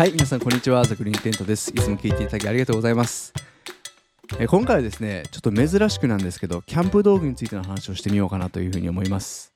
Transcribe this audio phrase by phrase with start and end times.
[0.00, 0.82] はい皆さんこんにちは。
[0.86, 1.70] ザクリーンテントです。
[1.72, 3.34] いつも聞いていただきありがとうございます。
[4.38, 9.52] え今回はですねちょっと珍しくなんですけどキャンプ道具についての話をしてみようかなというふうに思います。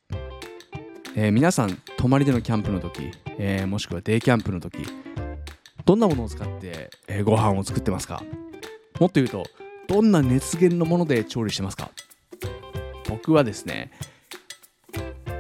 [1.17, 4.87] えー皆さん泊まりでのキャンプの時、えーもしくはデイキャンプの時
[5.87, 8.23] どんなものを使って、えーご飯を作ってますか？
[9.01, 9.45] もっと言うと
[9.89, 11.91] どんな熱源のもので調理してますか？
[13.09, 13.93] 僕はですね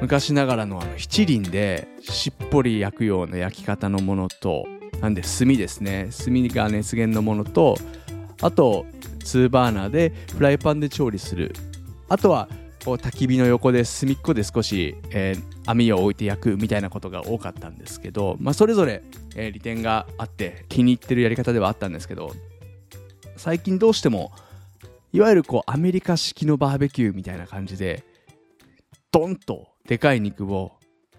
[0.00, 4.64] 昔ながらのあの七輪でしっぽり焼くような焼き方のものと
[5.00, 6.08] なんで炭ですね。
[6.24, 7.76] 炭が熱源のものと
[8.40, 8.86] あと
[9.20, 11.54] 2バーナーでフライパンで調理する。
[12.08, 12.48] あとは
[12.84, 19.02] こう焚き火の横で隅っこで少し、えー網を置いて焼くみたいなことが多かったんですけど、まあ、それぞれ、
[19.34, 22.34] えー利点があって気に入ってるやり方ではあったんですけど
[23.38, 24.32] 最近どうしても
[25.14, 28.04] いわゆるこうアメリカ式のバーベキューみたいな感じで
[29.10, 30.72] ドンとでかい肉を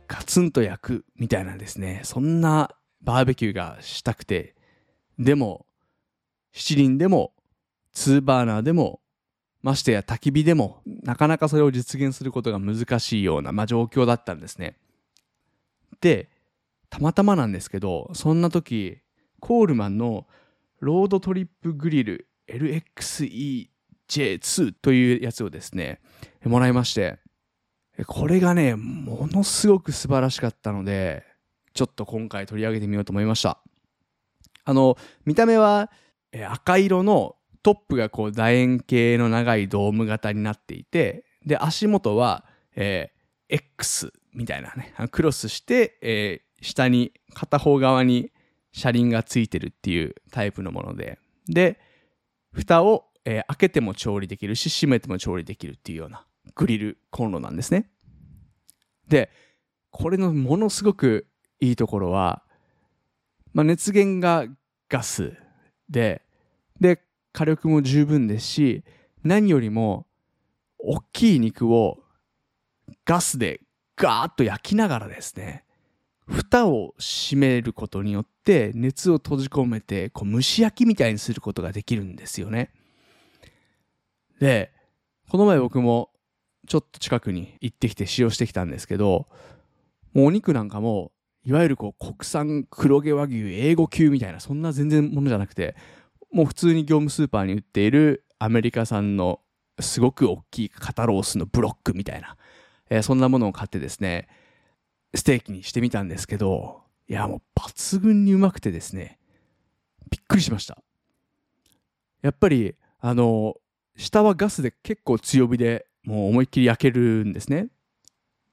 [0.08, 2.02] ガツンと焼くみたいなですね。
[2.03, 2.70] そんな
[3.06, 4.56] バーベキューがしたくて
[5.17, 5.66] でも
[6.52, 7.34] 七輪でも
[7.94, 9.00] 2バーナーでも
[9.62, 14.78] ましてや焚き火でもなかなかそれを実現することが難しいような、まあ、状況だったんですね。
[16.02, 16.30] で
[16.89, 19.00] たまたまなんですけどそんな時
[19.40, 20.28] コールマンの
[20.80, 26.00] ロードトリップグリル LXEJ2 というやつをですね
[26.44, 27.17] もらいまして
[28.06, 31.23] これがねものすごく素晴らしかったので
[31.76, 33.59] ちょっと今回取り上げてみようと思いました。
[34.64, 35.92] あの見た目は
[36.50, 43.16] 赤色のトップがこう楕円形の長いドーム型になっていてで足元は、えー
[43.48, 48.31] X みたいなねクロスして、えー下に片方側に
[48.72, 51.80] 車輪がついてるっていうタイプのものでで
[52.52, 57.92] 蓋を、えー開けても調理できるし閉めても調理できるっていうようなグリルコンロなんですね。
[59.08, 59.30] で
[59.92, 61.28] これのものすごく
[61.68, 62.44] いいところは、
[63.53, 64.46] まあ、熱源が
[64.90, 65.34] ガス
[65.90, 66.22] で
[66.80, 68.84] で火力も十分ですし
[69.24, 70.08] 何よりも
[70.78, 72.00] 大きい肉を
[73.06, 73.62] ガスで
[73.96, 75.64] ガーッと焼きながらですね
[76.28, 82.72] 蓋を閉めることによって熱を閉じ込めてこう蒸し焼きみたいにすることができるんですよね。
[84.40, 84.72] で
[85.30, 86.09] この前僕も
[86.68, 89.28] ちょっと近くに行ってきて使用してきたんですけど
[90.14, 91.12] もうお肉なんかも
[91.45, 95.75] いわゆるこう国産黒毛和牛 A5 級みたいなそんな全然ものじゃなくて
[96.31, 99.39] もう普通に業務スーパーに売っているアメリカ産の
[99.79, 102.35] すごく大きい肩ロースのブロックみたいな、
[102.89, 104.28] えーそんなものを買ってですね
[105.13, 109.19] ステーキにしてみたんですけどいやもう抜群にうまくてですね
[110.09, 110.77] びっくりしました。
[112.22, 113.56] やっぱりあの
[113.97, 117.67] 下はガスで結構強火でもう思いっきり焼けるんですね。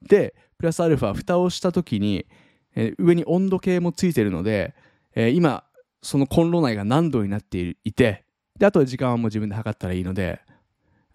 [0.02, 2.26] でプラスアルファ蓋をした時に、
[2.74, 4.74] えー上に温度計もついてるので、
[5.14, 5.64] えー今
[6.02, 8.24] そのコンロ内が何度になっていて
[8.58, 10.40] であとは時間はもう自分で測ったらいいので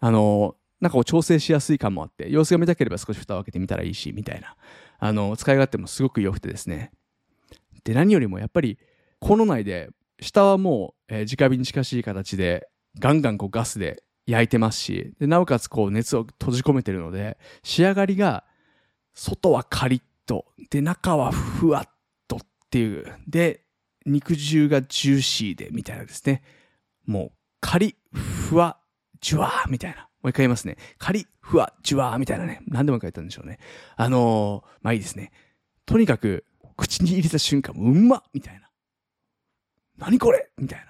[0.00, 4.56] あのなんかこう調整しやすい感もあって様子が見たければ少し蓋を開けてみたらいいしみたいな。
[5.00, 6.90] あの使い勝手もすごく良くてですね。
[7.84, 8.78] で何よりもやっぱり
[9.20, 9.90] コンロ内で
[10.20, 18.44] 下はもう、えー直火に近しい形でガンガンこうガスで焼いてますしでなおかつこう熱を閉じ込めてるので仕上がりが
[19.14, 21.90] 外はカリッとで中はふわっ
[22.28, 22.40] とっ
[22.70, 23.12] ていう。
[23.26, 23.64] で
[24.06, 26.42] 肉汁がジューシーでみたいなですね。
[27.06, 28.78] もうカリふわ
[29.20, 30.08] ジュワーみたいな。
[30.22, 30.76] もう一回言いますね。
[30.98, 32.60] カリふわジュワーみたいなね。
[32.68, 33.58] 何でも書いたんでしょうね。
[33.96, 35.32] あのーまあいいですね。
[35.86, 36.44] とにかく
[36.76, 38.70] 口に入れた瞬間うんまみたいな。
[39.96, 40.86] 何これみたい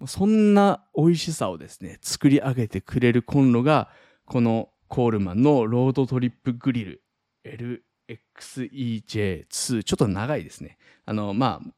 [0.00, 0.06] な。
[0.06, 3.88] そんな美味しさをですね作り上げてくれるコンロが
[4.26, 7.02] このコールマンのロードトリップグリル。
[7.44, 10.78] L XEJ2 ちょっと長いですね。
[11.04, 11.72] あのまあ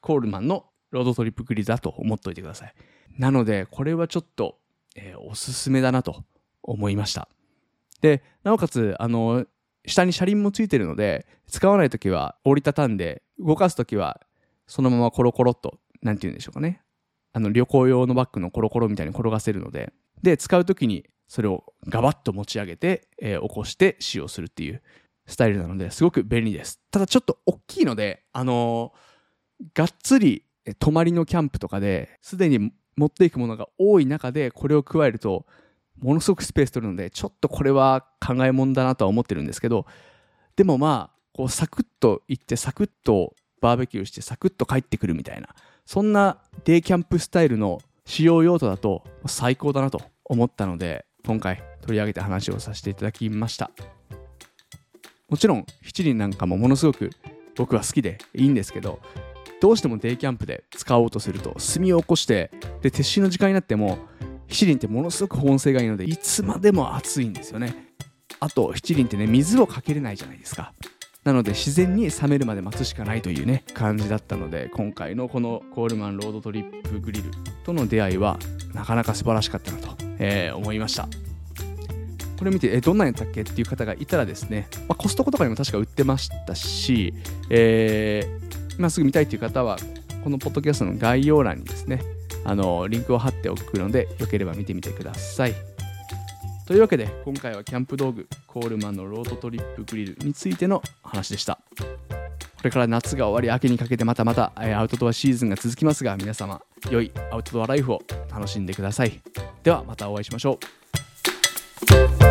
[0.00, 2.74] コールマンのロードトリップグリルだと思っておいてください。
[3.18, 4.58] なのでこれはちょっと、
[4.96, 6.24] えーおすすめだなと
[6.62, 7.28] 思いました。
[8.00, 9.46] でなおかつあの
[9.86, 14.20] 下に車輪もついてるので使わない時は折りたたんで動かす時は
[14.66, 16.82] そのままコロコロっとなんて言うんでしょうかね。
[17.32, 19.92] あの旅行用のバッグのコロコロみたいに転がせるので。
[20.22, 24.82] で使う時にそれをガバッと持ち上げて、えー起こして使用するっていう。
[25.26, 26.80] スタイルなのですごく便利です。
[26.90, 29.14] ただちょっと大きいのであのー
[29.74, 30.44] がっつり
[30.78, 35.46] 泊まりのキャンプとかですでに持っていくものが多い中でこれを加えると
[36.00, 39.86] ものすごくスペース取るのでちょっとこれは考えもんだなとは思ってるんですけど
[40.56, 45.48] でもまあこうサクッと行ってサクッとバーベキューしてサクッと帰ってくるみたいな
[45.86, 53.70] そんなデイキャンプスタイルの使用用途だと最高だなと思ったので今回取り上げて話をさせていただきました。
[55.28, 57.10] もちろん七輪なんかもものすごく
[57.56, 59.00] 僕は好きでいいんですけど
[59.60, 62.50] どうしてもデイキャンプで使おうとすると炭を起こして
[62.82, 63.98] で撤収の時間になっても
[64.48, 67.94] 七輪ってものすごく保温性がいいのでいつまでも暑いんですよね。
[68.40, 70.74] あと七輪ってね水をかけれないじゃないですか。
[71.24, 77.30] なので自然に冷めるまで待つしかないというね感じだったので今回のこのコールマンロードトリップグリル
[77.64, 78.38] との出会いは
[78.74, 81.08] なかなか素晴らしかったなと、えー、思いました。
[82.38, 87.14] これ見てえどんなんやったっけっていう方がいたらですね、まあ、コストコとかにも確か売ってましたし、
[87.50, 89.76] えー、今すぐ見たいっていう方は
[90.22, 92.02] このポッドキャストの概要欄にですね
[92.44, 95.54] あのリンクを貼っておくのでよければ見てみてください。
[96.66, 101.58] というわけで今回はキャンプ道具コールマンのロードトリップグリルについての話でした。
[102.56, 109.20] これから夏が終わり秋にかけてまたまたアウトドアシーズンが続きますが皆様良いアウトドアライフを楽しんでください。
[109.62, 110.58] ではまたお会いしましょ
[112.20, 112.23] う。